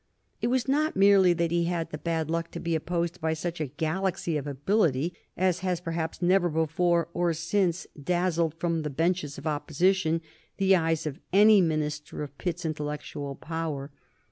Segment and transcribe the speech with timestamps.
[0.41, 3.61] It was not merely that he had the bad luck to be opposed by such
[3.61, 9.37] a galaxy of ability as has perhaps never before or since dazzled from the benches
[9.37, 10.21] of Opposition
[10.57, 13.91] the eyes of any minister of Pitt's intellectual power.